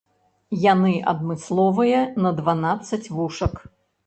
[0.61, 3.55] Яны адмысловыя, на дванаццаць вушак.